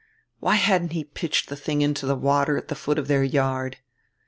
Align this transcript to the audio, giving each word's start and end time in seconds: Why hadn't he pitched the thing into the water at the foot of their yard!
Why 0.39 0.55
hadn't 0.55 0.93
he 0.93 1.03
pitched 1.03 1.47
the 1.47 1.55
thing 1.55 1.83
into 1.83 2.07
the 2.07 2.15
water 2.15 2.57
at 2.57 2.69
the 2.69 2.73
foot 2.73 2.97
of 2.97 3.07
their 3.07 3.23
yard! 3.23 3.77